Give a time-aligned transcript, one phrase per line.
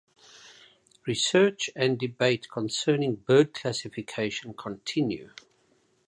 [1.05, 5.29] Research and debate concerning bird classification continue.